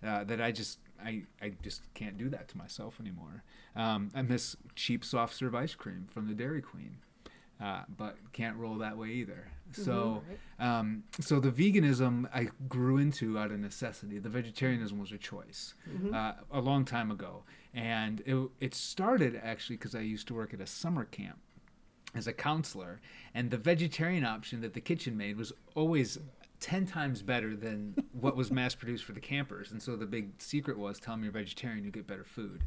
uh, 0.05 0.23
that 0.23 0.39
I 0.39 0.51
just 0.51 0.79
I, 1.03 1.23
I 1.41 1.53
just 1.63 1.81
can't 1.93 2.17
do 2.17 2.29
that 2.29 2.47
to 2.49 2.57
myself 2.57 2.99
anymore. 2.99 3.43
Um, 3.75 4.09
I 4.13 4.21
miss 4.21 4.55
cheap 4.75 5.03
soft 5.03 5.35
serve 5.35 5.55
ice 5.55 5.75
cream 5.75 6.07
from 6.11 6.27
the 6.27 6.33
Dairy 6.33 6.61
Queen. 6.61 6.97
Uh, 7.61 7.83
but 7.95 8.17
can't 8.33 8.57
roll 8.57 8.79
that 8.79 8.97
way 8.97 9.09
either. 9.09 9.47
So, 9.71 10.23
um, 10.59 11.03
so 11.19 11.39
the 11.39 11.51
veganism 11.51 12.27
I 12.33 12.49
grew 12.67 12.97
into 12.97 13.37
out 13.37 13.51
of 13.51 13.59
necessity. 13.59 14.17
The 14.17 14.29
vegetarianism 14.29 14.99
was 14.99 15.11
a 15.11 15.17
choice 15.19 15.75
uh, 16.11 16.33
a 16.51 16.59
long 16.59 16.85
time 16.85 17.11
ago, 17.11 17.43
and 17.73 18.21
it 18.25 18.49
it 18.59 18.73
started 18.73 19.39
actually 19.43 19.77
because 19.77 19.93
I 19.93 19.99
used 19.99 20.27
to 20.29 20.33
work 20.33 20.55
at 20.55 20.59
a 20.59 20.65
summer 20.65 21.05
camp 21.05 21.37
as 22.15 22.25
a 22.25 22.33
counselor, 22.33 22.99
and 23.35 23.51
the 23.51 23.57
vegetarian 23.57 24.25
option 24.25 24.61
that 24.61 24.73
the 24.73 24.81
kitchen 24.81 25.15
made 25.15 25.37
was 25.37 25.53
always 25.75 26.17
10 26.61 26.85
times 26.85 27.21
better 27.21 27.55
than 27.55 27.95
what 28.13 28.35
was 28.35 28.51
mass 28.51 28.75
produced 28.75 29.03
for 29.03 29.11
the 29.11 29.19
campers. 29.19 29.71
And 29.71 29.81
so 29.81 29.95
the 29.95 30.05
big 30.05 30.41
secret 30.41 30.77
was 30.77 30.99
tell 30.99 31.15
them 31.15 31.23
you're 31.23 31.33
vegetarian, 31.33 31.83
you 31.83 31.91
get 31.91 32.07
better 32.07 32.23
food. 32.23 32.63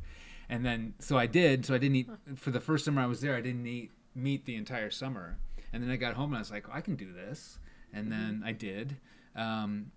And 0.48 0.66
then, 0.66 0.94
so 0.98 1.16
I 1.16 1.26
did. 1.26 1.64
So 1.64 1.74
I 1.74 1.78
didn't 1.78 1.96
eat, 1.96 2.10
for 2.36 2.50
the 2.50 2.60
first 2.60 2.84
summer 2.84 3.00
I 3.00 3.06
was 3.06 3.20
there, 3.20 3.34
I 3.34 3.40
didn't 3.40 3.66
eat 3.66 3.90
meat 4.14 4.44
the 4.44 4.56
entire 4.56 4.90
summer. 4.90 5.38
And 5.72 5.82
then 5.82 5.90
I 5.90 5.96
got 5.96 6.14
home 6.14 6.30
and 6.30 6.36
I 6.36 6.40
was 6.40 6.50
like, 6.50 6.68
oh, 6.68 6.72
I 6.74 6.80
can 6.80 6.96
do 6.96 7.12
this. 7.12 7.58
And 7.92 8.10
then 8.10 8.42
I 8.44 8.52
did. 8.52 8.96
Um, 9.36 9.92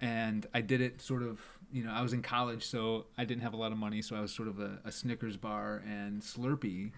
and 0.00 0.46
I 0.52 0.60
did 0.60 0.80
it 0.80 1.00
sort 1.00 1.22
of, 1.22 1.40
you 1.72 1.84
know, 1.84 1.90
I 1.90 2.02
was 2.02 2.12
in 2.12 2.22
college, 2.22 2.66
so 2.66 3.06
I 3.16 3.24
didn't 3.24 3.42
have 3.42 3.54
a 3.54 3.56
lot 3.56 3.72
of 3.72 3.78
money. 3.78 4.02
So 4.02 4.16
I 4.16 4.20
was 4.20 4.32
sort 4.32 4.48
of 4.48 4.58
a, 4.58 4.80
a 4.84 4.92
Snickers 4.92 5.36
bar 5.36 5.82
and 5.86 6.20
Slurpee 6.20 6.90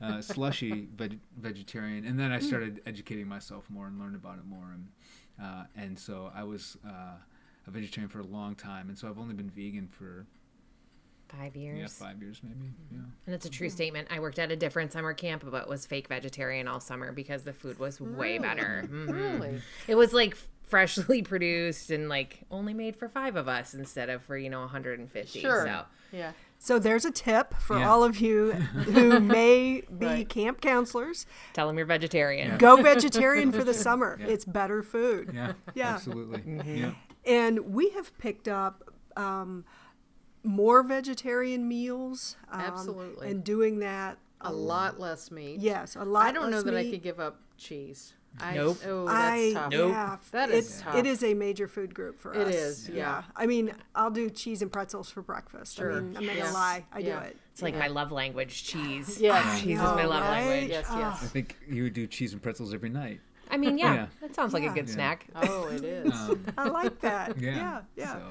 uh, 0.00 0.20
slushy 0.20 0.88
veg- 0.96 1.20
vegetarian, 1.38 2.04
and 2.04 2.18
then 2.18 2.32
I 2.32 2.38
started 2.38 2.82
educating 2.86 3.28
myself 3.28 3.64
more 3.68 3.86
and 3.86 3.98
learned 3.98 4.16
about 4.16 4.38
it 4.38 4.46
more, 4.46 4.70
and 4.72 4.88
uh, 5.42 5.64
and 5.76 5.98
so 5.98 6.30
I 6.34 6.42
was 6.44 6.76
uh, 6.86 6.90
a 7.66 7.70
vegetarian 7.70 8.08
for 8.08 8.20
a 8.20 8.24
long 8.26 8.54
time, 8.54 8.88
and 8.88 8.98
so 8.98 9.08
I've 9.08 9.18
only 9.18 9.34
been 9.34 9.50
vegan 9.50 9.88
for 9.88 10.26
Five 11.28 11.56
years. 11.56 11.78
yeah 11.80 12.06
five 12.06 12.22
years 12.22 12.40
maybe. 12.44 12.72
Yeah. 12.92 12.98
And 13.26 13.34
it's 13.34 13.44
a 13.46 13.50
true 13.50 13.68
statement. 13.68 14.06
I 14.12 14.20
worked 14.20 14.38
at 14.38 14.52
a 14.52 14.56
different 14.56 14.92
summer 14.92 15.12
camp, 15.12 15.42
but 15.50 15.68
was 15.68 15.84
fake 15.84 16.06
vegetarian 16.06 16.68
all 16.68 16.78
summer 16.78 17.10
because 17.10 17.42
the 17.42 17.52
food 17.52 17.80
was 17.80 18.00
way 18.00 18.38
better. 18.38 18.84
Mhm. 18.88 19.10
Really? 19.12 19.60
It 19.88 19.96
was 19.96 20.12
like 20.12 20.36
freshly 20.62 21.22
produced 21.32 21.90
and 21.90 22.08
like 22.08 22.44
only 22.50 22.74
made 22.74 22.94
for 22.94 23.08
five 23.08 23.34
of 23.34 23.48
us 23.48 23.74
instead 23.74 24.08
of 24.08 24.22
for 24.22 24.38
you 24.38 24.48
know 24.48 24.60
150. 24.60 25.40
Sure. 25.40 25.66
So 25.66 25.82
Yeah. 26.16 26.30
So 26.58 26.78
there's 26.78 27.04
a 27.04 27.10
tip 27.10 27.54
for 27.54 27.78
Yeah. 27.78 27.88
all 27.90 28.02
of 28.02 28.18
you 28.20 28.52
who 28.52 29.20
may 29.38 29.82
be 29.98 30.06
Right. 30.06 30.28
camp 30.28 30.60
counselors. 30.60 31.26
tell 31.52 31.66
them 31.66 31.76
you're 31.76 31.86
vegetarian. 31.86 32.56
Go 32.58 32.76
vegetarian 32.82 33.52
for 33.52 33.62
the 33.64 33.74
summer. 33.86 34.18
It's 34.20 34.44
better 34.44 34.82
food. 34.82 35.30
Yeah, 35.34 35.52
Yeah. 35.74 35.94
absolutely. 35.94 36.38
Mm-hmm. 36.40 36.76
Yeah. 36.76 36.90
And 37.26 37.72
we 37.74 37.90
have 37.90 38.16
picked 38.18 38.48
up 38.48 38.90
um, 39.16 39.64
more 40.42 40.82
vegetarian 40.82 41.66
meals. 41.68 42.36
Um, 42.50 42.60
Absolutely. 42.60 43.30
And 43.30 43.42
doing 43.44 43.78
that 43.80 44.18
A 44.40 44.52
lot 44.52 44.98
less 45.00 45.30
meat. 45.30 45.60
Yes, 45.60 45.96
a 45.96 46.04
lot. 46.04 46.26
I 46.26 46.32
don't 46.32 46.50
know 46.50 46.56
less 46.58 46.64
that 46.64 46.76
I 46.76 46.82
meat. 46.82 46.90
could 46.92 47.02
give 47.02 47.18
up 47.20 47.40
cheese. 47.56 48.14
I, 48.40 48.54
Nope. 48.54 48.78
Oh, 48.86 49.04
that's 49.06 49.16
I 49.16 49.52
tough. 49.54 49.72
yeah, 49.72 50.16
That 50.32 50.50
is 50.50 50.66
it's, 50.66 50.80
tough. 50.82 50.94
It 50.96 51.06
is 51.06 51.22
a 51.24 51.34
major 51.34 51.66
food 51.68 51.94
group 51.94 52.18
for 52.18 52.34
It 52.34 52.48
us. 52.48 52.54
is, 52.54 52.88
yeah. 52.90 53.22
I 53.34 53.46
mean, 53.46 53.72
I'll 53.94 54.10
do 54.10 54.28
cheese 54.30 54.62
and 54.62 54.70
pretzels 54.72 55.10
for 55.10 55.22
breakfast. 55.22 55.76
Sure. 55.76 55.92
I 55.92 56.00
mean, 56.00 56.16
I'm 56.16 56.26
not 56.26 56.36
gonna 56.36 56.52
lie, 56.52 56.84
I 56.92 56.98
Yeah. 56.98 57.20
do 57.20 57.26
it. 57.26 57.36
It's 57.52 57.62
like 57.62 57.74
my 57.76 57.86
love 57.88 58.12
language, 58.12 58.64
cheese. 58.64 59.20
yeah, 59.20 59.56
Cheese 59.60 59.78
is 59.78 59.82
my 59.84 60.04
love 60.04 60.22
right? 60.22 60.44
language. 60.46 60.70
Yes, 60.70 60.86
yes. 60.90 61.22
I 61.22 61.26
think 61.26 61.56
you 61.68 61.84
would 61.84 61.94
do 61.94 62.06
cheese 62.06 62.32
and 62.32 62.42
pretzels 62.42 62.74
every 62.74 62.90
night. 62.90 63.20
I 63.50 63.56
mean, 63.56 63.78
yeah, 63.78 63.94
Yeah. 63.94 64.06
that 64.20 64.34
sounds 64.34 64.52
like 64.52 64.64
Yeah. 64.64 64.72
a 64.72 64.74
good 64.74 64.88
Yeah. 64.88 64.94
snack. 64.94 65.26
Oh, 65.36 65.68
it 65.68 65.84
is. 65.84 66.12
Um, 66.12 66.44
I 66.58 66.68
like 66.68 67.00
that. 67.00 67.38
yeah 67.40 67.56
yeah, 67.56 67.80
yeah. 67.96 68.12
so 68.14 68.22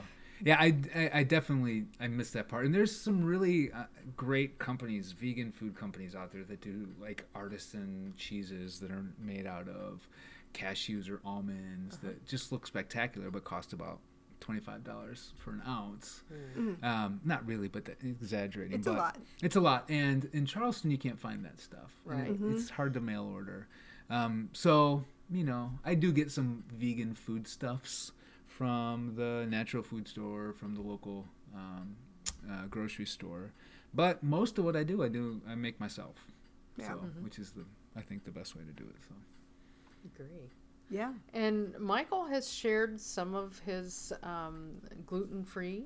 yeah 0.44 0.58
I, 0.60 0.76
I, 0.96 1.10
I 1.20 1.24
definitely 1.24 1.86
i 2.00 2.08
miss 2.08 2.32
that 2.32 2.48
part 2.50 2.66
and 2.66 2.74
there's 2.76 2.96
some 2.96 3.24
really 3.24 3.72
uh, 3.72 3.84
great 4.18 4.58
companies 4.60 5.12
vegan 5.14 5.52
food 5.52 5.76
companies 5.76 6.16
out 6.16 6.32
there 6.34 6.44
that 6.44 6.62
do 6.62 6.88
like 7.02 7.26
artisan 7.34 8.14
cheeses 8.18 8.80
that 8.80 8.92
are 8.92 9.06
made 9.20 9.46
out 9.48 9.68
of 9.70 10.08
cashews 10.54 11.10
or 11.10 11.22
almonds 11.26 11.96
Uh-huh. 11.96 12.08
that 12.08 12.26
just 12.28 12.52
look 12.52 12.66
spectacular 12.68 13.30
but 13.32 13.44
cost 13.44 13.74
about 13.74 14.00
$25 14.42 15.32
for 15.38 15.52
an 15.52 15.62
ounce 15.68 16.22
Mm. 16.58 16.84
um, 16.84 17.20
not 17.24 17.46
really 17.48 17.68
but 17.68 17.86
that, 17.86 17.98
exaggerating 18.04 18.78
It's 18.80 18.88
a 18.88 18.92
but 18.92 18.98
lot. 19.00 19.18
it's 19.42 19.56
a 19.56 19.62
lot 19.62 19.86
and 19.90 20.30
in 20.34 20.46
charleston 20.46 20.92
you 20.92 20.98
can't 20.98 21.20
find 21.20 21.44
that 21.46 21.60
stuff 21.60 21.92
Right. 22.06 22.28
it- 22.28 22.34
Mm-hmm. 22.34 22.56
it's 22.56 22.70
hard 22.70 22.94
to 22.96 23.00
mail 23.02 23.26
order 23.34 23.68
um, 24.10 24.50
so 24.54 25.04
you 25.32 25.44
know 25.44 25.72
i 25.84 25.96
do 25.96 26.12
get 26.12 26.30
some 26.32 26.64
vegan 26.72 27.16
foodstuffs 27.16 28.12
from 28.58 29.14
the 29.16 29.46
natural 29.50 29.84
food 29.84 30.08
store 30.08 30.54
from 30.54 30.74
the 30.76 30.82
local 30.82 31.26
um, 31.56 31.96
uh, 32.52 32.66
grocery 32.70 33.06
store 33.06 33.52
but 33.94 34.22
most 34.24 34.58
of 34.58 34.64
what 34.66 34.76
i 34.76 34.84
do 34.84 35.04
i 35.04 35.10
do 35.10 35.42
i 35.48 35.56
make 35.56 35.80
myself 35.80 36.16
Yeah. 36.78 36.88
so 36.90 36.94
which 37.26 37.38
is 37.40 37.52
the 37.52 37.66
i 37.96 38.02
think 38.02 38.24
the 38.24 38.32
best 38.40 38.56
way 38.56 38.64
to 38.64 38.72
do 38.84 38.88
it 38.94 39.00
so 39.08 39.16
Agree. 40.14 40.50
Yeah. 40.90 41.14
And 41.34 41.78
Michael 41.80 42.26
has 42.26 42.52
shared 42.52 43.00
some 43.00 43.34
of 43.34 43.58
his 43.66 44.14
um, 44.22 44.74
gluten-free 45.08 45.86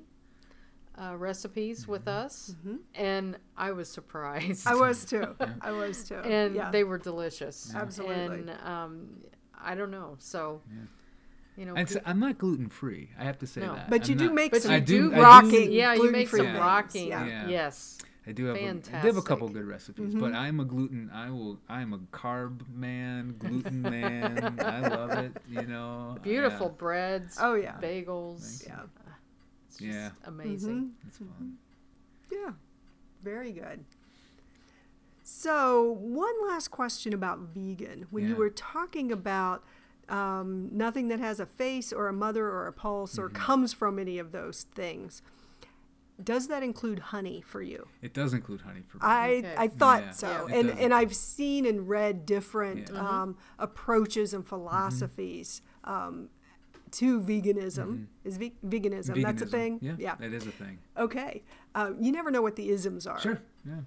uh, 1.00 1.16
recipes 1.16 1.88
with 1.88 2.06
us, 2.06 2.54
and 2.94 3.38
I 3.56 3.72
was 3.72 3.88
surprised. 3.88 4.66
I 4.66 4.74
was 4.74 5.04
too. 5.06 5.34
I 5.62 5.70
was 5.70 6.04
too. 6.04 6.16
and 6.16 6.54
yeah. 6.54 6.70
they 6.70 6.84
were 6.84 6.98
delicious. 6.98 7.72
Absolutely. 7.74 8.40
And 8.40 8.50
um, 8.62 9.08
I 9.58 9.74
don't 9.74 9.90
know. 9.90 10.16
So, 10.18 10.60
you 11.60 11.66
know, 11.66 11.74
and 11.76 11.86
so 11.88 12.00
i'm 12.06 12.18
not 12.18 12.38
gluten-free 12.38 13.10
i 13.18 13.24
have 13.24 13.38
to 13.38 13.46
say 13.46 13.60
No. 13.60 13.74
that 13.74 13.90
but 13.90 14.08
you 14.08 14.14
I'm 14.14 14.18
do 14.18 14.26
not- 14.26 14.34
make 14.34 14.50
But 14.52 14.62
some 14.62 14.72
I 14.72 14.80
do- 14.80 15.12
I 15.12 15.16
do- 15.16 15.22
rocking. 15.22 15.72
yeah, 15.72 15.92
you 15.94 16.04
make 16.04 16.30
gluten-free 16.30 16.38
some 16.40 16.46
things. 16.46 16.58
rocking. 16.58 17.08
Yeah. 17.08 17.26
Yeah. 17.26 17.48
Yes. 17.48 17.98
I 18.26 18.32
do 18.32 18.44
have 18.46 18.56
a, 18.56 18.58
I 18.58 18.62
do 18.62 18.66
have 18.68 18.74
a 18.74 18.82
Fantastic. 18.92 19.24
couple 19.24 19.48
good 19.48 19.64
recipes, 19.66 20.10
mm-hmm. 20.10 20.20
but 20.20 20.32
I'm 20.34 20.60
a 20.60 20.64
gluten. 20.64 21.10
I 21.12 21.30
will. 21.30 21.58
I'm 21.68 21.92
a 21.94 21.98
carb 22.20 22.56
man, 22.86 23.34
gluten 23.38 23.80
man. 23.96 24.56
I 24.60 24.80
love 24.88 25.10
it. 25.24 25.32
You 25.48 25.62
know. 25.72 26.16
Beautiful 26.22 26.68
breads. 26.68 27.38
Oh 27.40 27.54
yeah. 27.54 27.76
Bagels. 27.80 28.66
Ah, 28.70 28.70
yeah. 28.70 28.82
It's 29.68 29.76
just 29.78 29.90
Yeah. 29.94 30.10
amazing. 30.24 30.92
Yeah, 30.98 31.06
it's 31.08 31.18
mm-hmm. 31.18 31.32
fun. 31.38 31.56
Yeah. 32.30 32.52
Very 33.22 33.52
good. 33.52 33.84
So, 35.22 35.92
one 36.00 36.34
last 36.48 36.68
question 36.68 37.12
about 37.14 37.38
vegan. 37.54 38.06
When 38.10 38.26
you 38.28 38.36
were 38.36 38.50
talking 38.50 39.12
about 39.12 39.64
um, 40.10 40.68
nothing 40.72 41.08
that 41.08 41.20
has 41.20 41.40
a 41.40 41.46
face 41.46 41.92
or 41.92 42.08
a 42.08 42.12
mother 42.12 42.46
or 42.46 42.66
a 42.66 42.72
pulse 42.72 43.18
or 43.18 43.28
Mm-hmm. 43.28 43.36
comes 43.36 43.72
from 43.72 43.98
any 43.98 44.18
of 44.18 44.32
those 44.32 44.64
things, 44.74 45.22
does 46.22 46.48
that 46.48 46.62
include 46.62 46.98
honey 46.98 47.40
for 47.40 47.62
you? 47.62 47.88
It 48.02 48.12
does 48.12 48.34
include 48.34 48.60
honey 48.62 48.82
for 48.86 48.98
me. 48.98 49.02
I, 49.04 49.30
Okay. 49.36 49.54
I 49.56 49.68
thought 49.68 50.02
Yeah. 50.02 50.10
so, 50.10 50.46
Yeah. 50.48 50.54
And 50.56 50.68
does. 50.68 50.78
and 50.78 50.92
I've 50.94 51.14
seen 51.16 51.64
and 51.64 51.88
read 51.88 52.26
different 52.26 52.90
Yeah. 52.92 53.00
um, 53.22 53.36
approaches 53.58 54.34
and 54.34 54.46
philosophies 54.46 55.62
um, 55.84 56.28
to 56.92 57.20
veganism. 57.20 58.06
Is 58.24 58.36
ve- 58.36 58.52
veganism, 58.66 59.22
that's 59.22 59.40
a 59.42 59.46
thing? 59.46 59.78
Yeah, 59.80 59.94
yeah. 59.98 60.16
that 60.16 60.32
is 60.34 60.46
a 60.46 60.50
thing. 60.50 60.78
Okay. 60.98 61.42
Uh, 61.74 61.92
you 62.00 62.12
never 62.12 62.30
know 62.30 62.42
what 62.42 62.56
the 62.56 62.68
isms 62.68 63.06
are. 63.06 63.18
Sure. 63.20 63.40
Yeah. 63.64 63.80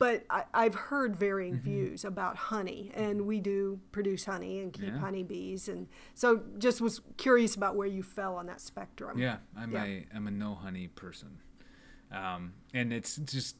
Yeah. 0.00 0.18
But 0.18 0.24
I, 0.30 0.44
I've 0.64 0.74
heard 0.74 1.14
varying 1.16 1.58
views 1.60 2.04
about 2.04 2.36
honey, 2.36 2.90
and 2.94 3.26
we 3.26 3.40
do 3.40 3.80
produce 3.92 4.24
honey 4.24 4.60
and 4.60 4.72
keep 4.72 4.86
Yeah. 4.86 4.98
honeybees, 4.98 5.68
and 5.68 5.88
so 6.14 6.42
just 6.58 6.80
was 6.80 7.00
curious 7.16 7.54
about 7.54 7.76
where 7.76 7.86
you 7.88 8.02
fell 8.02 8.36
on 8.36 8.46
that 8.46 8.60
spectrum. 8.60 9.18
Yeah, 9.18 9.38
I'm 9.56 9.72
Yeah. 9.72 9.84
a 9.84 10.06
I'm 10.14 10.26
a 10.26 10.30
no 10.30 10.54
honey 10.54 10.88
person, 10.88 11.38
um, 12.10 12.54
and 12.74 12.92
it's 12.92 13.16
just 13.16 13.56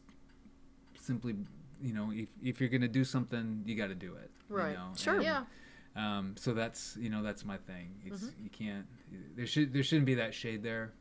simply 0.99 1.35
you 1.83 1.93
know 1.95 2.11
if 2.13 2.29
if 2.43 2.61
you're 2.61 2.71
gonna 2.71 2.89
do 2.89 3.05
something, 3.05 3.63
you 3.67 3.75
got 3.77 3.89
to 3.89 3.95
do 3.95 4.15
it. 4.15 4.31
you 4.49 4.57
Right. 4.57 4.77
know, 4.77 4.93
Sure. 4.97 5.15
and, 5.17 5.23
Yeah. 5.25 5.45
Um, 5.97 6.37
so 6.37 6.55
that's 6.55 6.97
you 6.97 7.11
know 7.11 7.23
that's 7.23 7.45
my 7.45 7.57
thing. 7.57 8.01
It's 8.05 8.33
you 8.43 8.51
can't 8.51 8.87
there 9.37 9.47
should 9.47 9.73
there 9.73 9.83
shouldn't 9.83 10.07
be 10.07 10.15
that 10.17 10.35
shade 10.35 10.63
there, 10.63 10.93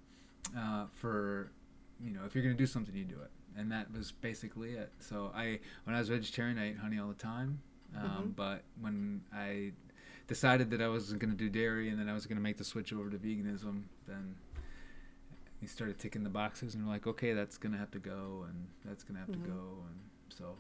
uh, 0.58 0.86
for 0.94 1.52
you 2.00 2.12
know 2.12 2.26
if 2.26 2.34
you're 2.36 2.44
gonna 2.44 2.56
do 2.56 2.66
something, 2.66 2.96
you 2.96 3.06
do 3.06 3.20
it, 3.22 3.32
and 3.58 3.72
that 3.72 3.92
was 3.92 4.12
basically 4.12 4.72
it. 4.74 4.92
So 5.00 5.32
I 5.36 5.60
when 5.86 5.96
I 5.96 6.00
was 6.00 6.10
vegetarian, 6.10 6.58
I 6.58 6.70
ate 6.70 6.78
honey 6.78 7.00
all 7.00 7.08
the 7.10 7.14
time, 7.14 7.62
um, 7.98 8.34
but 8.36 8.64
when 8.80 9.22
I 9.34 9.72
decided 10.28 10.70
that 10.72 10.82
I 10.82 10.88
wasn't 10.88 11.20
going 11.20 11.32
to 11.32 11.38
do 11.38 11.50
dairy 11.50 11.90
and 11.90 12.00
then 12.00 12.08
I 12.08 12.14
was 12.14 12.26
going 12.28 12.38
to 12.38 12.44
make 12.44 12.58
the 12.58 12.64
switch 12.64 12.94
over 12.94 13.10
to 13.10 13.18
veganism, 13.18 13.84
then 14.08 14.36
you 15.62 15.68
started 15.68 15.98
ticking 16.00 16.24
the 16.24 16.30
boxes 16.30 16.76
and 16.76 16.86
we're 16.86 16.92
like, 16.94 17.08
okay, 17.08 17.34
that's 17.34 17.58
going 17.58 17.72
to 17.74 17.78
have 17.80 17.92
to 17.92 18.00
go 18.00 18.46
and 18.48 18.68
that's 18.86 19.04
going 19.04 19.16
to 19.16 19.20
have 19.22 19.30
Mhm. 19.30 19.44
to 19.44 19.50
go. 19.50 19.84
And 19.90 20.00
so, 20.30 20.56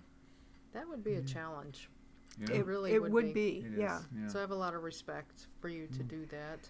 That 0.73 0.89
would 0.89 1.03
be 1.03 1.15
a 1.15 1.21
challenge. 1.21 1.89
yeah. 2.39 2.55
It 2.55 2.65
really 2.65 2.91
it 2.93 3.01
would 3.01 3.11
would 3.13 3.33
be. 3.33 3.61
be, 3.61 3.65
It 3.67 3.73
is, 3.73 3.79
yeah. 3.79 4.01
yeah. 4.17 4.27
So 4.27 4.39
I 4.39 4.41
have 4.41 4.51
a 4.51 4.55
lot 4.55 4.73
of 4.73 4.83
respect 4.83 5.47
for 5.61 5.69
you 5.69 5.87
to 5.87 6.03
Mm. 6.03 6.07
do 6.07 6.25
that. 6.27 6.67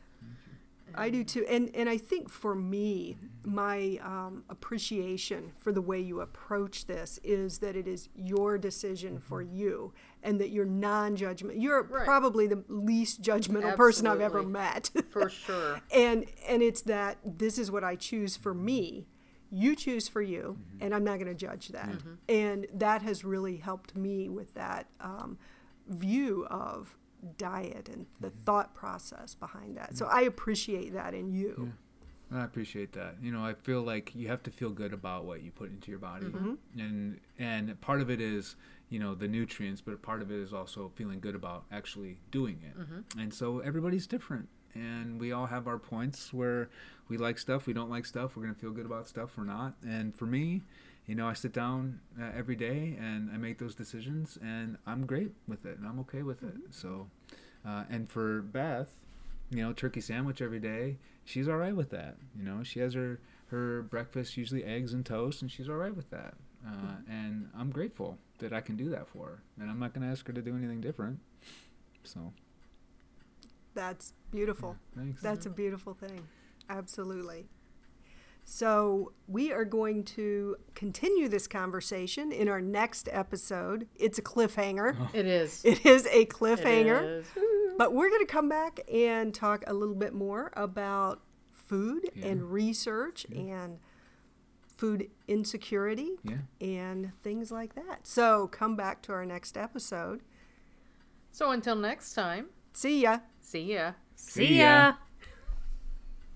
I 0.95 1.09
do 1.09 1.23
too, 1.23 1.45
and 1.49 1.69
and 1.75 1.87
I 1.89 1.97
think 1.97 2.29
for 2.29 2.55
me, 2.55 3.17
my 3.45 3.99
um, 4.03 4.43
appreciation 4.49 5.53
for 5.59 5.71
the 5.71 5.81
way 5.81 5.99
you 5.99 6.21
approach 6.21 6.85
this 6.85 7.19
is 7.23 7.59
that 7.59 7.75
it 7.75 7.87
is 7.87 8.09
your 8.15 8.57
decision 8.57 9.19
for 9.19 9.41
you, 9.41 9.93
and 10.23 10.39
that 10.39 10.49
you're 10.49 10.65
non-judgment. 10.65 11.59
You're 11.59 11.83
Right. 11.83 12.05
probably 12.05 12.47
the 12.47 12.63
least 12.67 13.21
judgmental 13.21 13.75
person 13.75 14.07
I've 14.07 14.21
ever 14.21 14.43
met. 14.43 14.91
For 15.09 15.29
sure. 15.29 15.81
and 15.93 16.25
and 16.47 16.61
it's 16.61 16.81
that 16.83 17.17
this 17.23 17.57
is 17.57 17.71
what 17.71 17.83
I 17.83 17.95
choose 17.95 18.35
for 18.37 18.53
me. 18.53 19.07
You 19.51 19.75
choose 19.75 20.07
for 20.07 20.21
you, 20.21 20.59
and 20.79 20.93
I'm 20.93 21.03
not 21.03 21.15
going 21.17 21.27
to 21.27 21.33
judge 21.33 21.69
that. 21.69 21.89
And 22.27 22.67
that 22.73 23.01
has 23.01 23.23
really 23.25 23.57
helped 23.57 23.95
me 23.95 24.29
with 24.29 24.53
that 24.53 24.85
um, 25.01 25.39
view 25.87 26.45
of 26.51 26.95
diet 27.37 27.89
and 27.89 28.05
the 28.19 28.27
mm-hmm. 28.27 28.39
thought 28.43 28.73
process 28.73 29.35
behind 29.35 29.77
that. 29.77 29.97
So 29.97 30.05
mm-hmm. 30.05 30.17
I 30.17 30.21
appreciate 30.21 30.93
that 30.93 31.13
in 31.13 31.31
you. 31.31 31.73
I 32.31 32.43
appreciate 32.43 32.93
that. 32.93 33.15
You 33.21 33.31
know, 33.31 33.43
I 33.43 33.53
feel 33.53 33.81
like 33.81 34.13
you 34.13 34.27
have 34.27 34.43
to 34.43 34.51
feel 34.51 34.69
good 34.69 34.93
about 34.93 35.25
what 35.25 35.41
you 35.41 35.51
put 35.51 35.71
into 35.71 35.89
your 35.89 35.99
body, 35.99 36.27
mm-hmm. 36.27 36.53
and 36.77 37.19
and 37.39 37.81
part 37.81 38.01
of 38.01 38.11
it 38.11 38.21
is 38.21 38.55
you 38.89 38.99
know 38.99 39.15
the 39.15 39.27
nutrients, 39.27 39.81
but 39.81 39.99
part 40.03 40.21
of 40.21 40.31
it 40.31 40.39
is 40.39 40.53
also 40.53 40.91
feeling 40.95 41.19
good 41.19 41.33
about 41.33 41.63
actually 41.71 42.19
doing 42.29 42.59
it. 42.63 43.19
And 43.19 43.33
so 43.33 43.59
everybody's 43.59 44.05
different, 44.05 44.47
and 44.75 45.19
we 45.19 45.31
all 45.31 45.47
have 45.47 45.67
our 45.67 45.79
points 45.79 46.31
where 46.31 46.69
we 47.07 47.17
like 47.17 47.39
stuff, 47.39 47.65
we 47.65 47.73
don't 47.73 47.89
like 47.89 48.05
stuff. 48.05 48.35
We're 48.35 48.43
gonna 48.43 48.53
feel 48.53 48.71
good 48.71 48.85
about 48.85 49.07
stuff, 49.07 49.31
we're 49.35 49.43
not. 49.43 49.73
And 49.83 50.15
for 50.15 50.27
me, 50.27 50.61
you 51.09 51.15
know, 51.15 51.27
I 51.27 51.33
sit 51.33 51.53
down 51.53 52.01
uh, 52.21 52.29
every 52.37 52.55
day 52.55 52.95
and 53.01 53.31
I 53.33 53.37
make 53.37 53.57
those 53.57 53.73
decisions, 53.73 54.37
and 54.43 54.77
I'm 54.85 55.07
great 55.07 55.31
with 55.47 55.65
it, 55.65 55.79
and 55.79 55.87
I'm 55.87 55.99
okay 56.01 56.21
with 56.21 56.43
it. 56.43 56.53
So, 56.69 57.07
uh, 57.67 57.85
and 57.89 58.07
for 58.07 58.43
Beth, 58.43 58.91
you 59.49 59.63
know, 59.63 59.73
turkey 59.73 60.01
sandwich 60.01 60.39
every 60.39 60.59
day. 60.59 60.97
She's 61.25 61.47
all 61.47 61.57
right 61.57 61.75
with 61.75 61.89
that. 61.89 62.17
You 62.37 62.43
know, 62.43 62.61
she 62.61 62.79
has 62.81 62.93
her 62.93 63.19
her 63.47 63.81
breakfast 63.81 64.37
usually 64.37 64.63
eggs 64.63 64.93
and 64.93 65.03
toast, 65.03 65.41
and 65.41 65.49
she's 65.51 65.67
all 65.67 65.77
right 65.77 65.95
with 65.95 66.11
that. 66.11 66.35
Uh, 66.63 66.97
and 67.09 67.49
I'm 67.57 67.71
grateful 67.71 68.19
that 68.37 68.53
I 68.53 68.61
can 68.61 68.75
do 68.77 68.91
that 68.91 69.07
for 69.07 69.25
her, 69.25 69.43
and 69.59 69.71
I'm 69.71 69.79
not 69.79 69.95
going 69.95 70.05
to 70.05 70.11
ask 70.11 70.27
her 70.27 70.33
to 70.33 70.43
do 70.43 70.55
anything 70.55 70.79
different. 70.79 71.21
So, 72.03 72.33
That's 73.73 74.13
beautiful. 74.29 74.75
thanks. 74.95 75.23
That's 75.23 75.47
a 75.47 75.49
beautiful 75.49 75.95
thing. 75.95 76.27
Absolutely. 76.69 77.47
So, 78.51 79.13
we 79.27 79.51
are 79.51 79.63
going 79.63 80.03
to 80.05 80.55
continue 80.73 81.29
this 81.29 81.47
conversation 81.47 82.31
in 82.31 82.49
our 82.49 82.59
next 82.59 83.07
episode. 83.11 83.87
It's 83.95 84.17
a 84.17 84.23
cliffhanger. 84.23 84.97
Oh. 84.99 85.09
It 85.13 85.27
is. 85.27 85.63
It 85.65 85.85
is 85.85 86.07
a 86.07 86.25
cliffhanger. 86.25 87.19
is. 87.19 87.27
But 87.77 87.93
we're 87.93 88.09
going 88.09 88.25
to 88.25 88.31
come 88.31 88.49
back 88.49 88.79
and 88.91 89.35
talk 89.35 89.63
a 89.67 89.73
little 89.73 89.93
bit 89.93 90.15
more 90.15 90.51
about 90.55 91.21
food 91.51 92.09
Yeah. 92.15 92.25
and 92.25 92.51
research 92.51 93.27
and 93.33 93.77
food 94.77 95.11
insecurity 95.27 96.17
yeah. 96.23 96.37
and 96.59 97.11
things 97.21 97.51
like 97.51 97.75
that. 97.75 98.07
So, 98.07 98.47
come 98.47 98.75
back 98.75 99.03
to 99.03 99.11
our 99.11 99.25
next 99.27 99.57
episode. 99.57 100.21
So 101.31 101.51
until 101.51 101.75
next 101.75 102.15
time, 102.15 102.47
See 102.73 103.03
ya. 103.03 103.19
see 103.41 103.73
ya. 103.75 103.91
See 104.15 104.57
ya. 104.57 104.93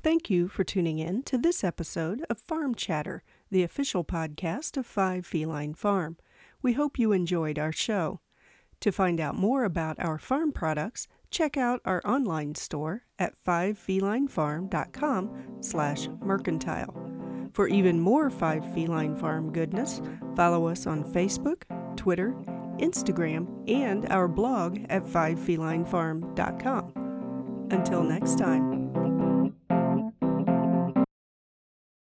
Thank 0.04 0.30
you 0.30 0.48
for 0.50 0.66
tuning 0.66 1.00
in 1.00 1.24
to 1.24 1.38
this 1.38 1.64
episode 1.64 2.26
of 2.30 2.38
Farm 2.38 2.76
Chatter, 2.76 3.24
the 3.50 3.64
official 3.64 4.04
podcast 4.04 4.76
of 4.76 4.86
Five 4.86 5.26
Feline 5.26 5.76
Farm. 5.76 6.18
We 6.62 6.74
hope 6.74 7.00
you 7.00 7.14
enjoyed 7.14 7.58
our 7.58 7.72
show. 7.72 8.20
To 8.82 8.92
find 8.92 9.22
out 9.22 9.36
more 9.36 9.64
about 9.64 10.04
our 10.04 10.20
farm 10.20 10.52
products, 10.52 11.08
check 11.32 11.56
out 11.56 11.80
our 11.86 12.02
online 12.04 12.56
store 12.56 13.04
at 13.18 13.42
fivefelinefarm.com 13.48 15.58
slash 15.62 16.10
mercantile. 16.20 17.50
For 17.54 17.70
even 17.70 18.02
more 18.02 18.30
Five 18.30 18.74
Feline 18.74 19.16
Farm 19.16 19.54
goodness, 19.54 20.02
follow 20.36 20.68
us 20.68 20.86
on 20.86 21.06
Facebook, 21.14 21.64
Twitter, 21.96 22.36
Instagram, 22.78 23.48
and 23.72 24.06
our 24.12 24.28
blog 24.28 24.80
at 24.90 25.06
fivefelinefarm.com. 25.06 27.68
Until 27.72 28.04
next 28.04 28.38
time. 28.38 29.13